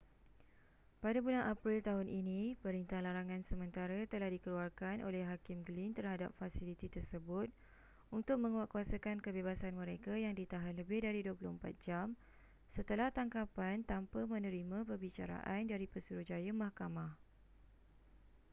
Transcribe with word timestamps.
pada 1.03 1.19
bulan 1.25 1.43
april 1.53 1.77
tahun 1.87 2.07
ini 2.21 2.39
perintah 2.63 2.99
larangan 3.07 3.41
sementara 3.49 3.99
telah 4.13 4.29
dikeluarkan 4.35 4.97
oleh 5.07 5.21
hakim 5.29 5.57
glynn 5.67 5.91
terhadap 5.99 6.31
fasiliti 6.41 6.87
tersebut 6.95 7.47
untuk 8.17 8.37
menguatkuasakan 8.43 9.17
kebebasan 9.25 9.73
mereka 9.81 10.13
yang 10.25 10.33
ditahan 10.39 10.73
lebih 10.81 10.99
dari 11.07 11.21
24 11.27 11.85
jam 11.85 12.07
setelah 12.75 13.09
tangkapan 13.17 13.75
tanpa 13.91 14.19
menerima 14.33 14.77
perbicaraan 14.89 15.63
dari 15.71 15.85
pesuruhjaya 15.93 16.49
mahkamah 16.61 17.11